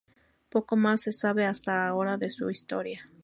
Poco 0.49 0.75
más 0.77 1.01
se 1.01 1.11
sabe 1.11 1.45
hasta 1.45 1.87
ahora 1.87 2.17
de 2.17 2.31
su 2.31 2.49
historia. 2.49 3.07